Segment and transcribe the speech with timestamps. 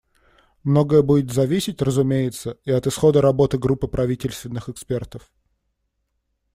[0.63, 5.31] Многое будет зависеть, разумеется, и от исхода работы группы правительственных экспертов.